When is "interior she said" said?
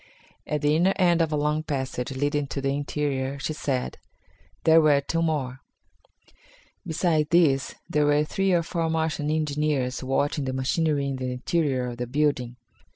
2.73-3.99